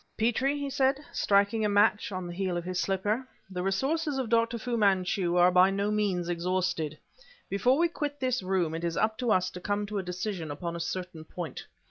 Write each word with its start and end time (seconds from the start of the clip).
"Petrie," 0.17 0.57
he 0.57 0.67
said, 0.71 0.99
striking 1.11 1.63
a 1.63 1.69
match 1.69 2.11
on 2.11 2.25
the 2.25 2.33
heel 2.33 2.57
of 2.57 2.63
his 2.65 2.79
slipper, 2.79 3.23
"the 3.51 3.61
resources 3.61 4.17
of 4.17 4.29
Dr. 4.29 4.57
Fu 4.57 4.75
Manchu 4.75 5.35
are 5.37 5.51
by 5.51 5.69
no 5.69 5.91
means 5.91 6.27
exhausted. 6.27 6.97
Before 7.51 7.77
we 7.77 7.87
quit 7.87 8.19
this 8.19 8.41
room 8.41 8.73
it 8.73 8.83
is 8.83 8.97
up 8.97 9.15
to 9.19 9.31
us 9.31 9.51
to 9.51 9.61
come 9.61 9.85
to 9.85 9.99
a 9.99 10.03
decision 10.03 10.49
upon 10.49 10.75
a 10.75 10.79
certain 10.79 11.23
point." 11.23 11.67